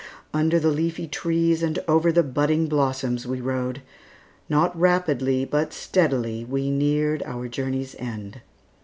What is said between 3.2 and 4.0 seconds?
we rode.